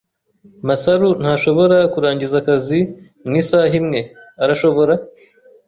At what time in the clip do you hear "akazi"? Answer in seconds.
2.41-2.79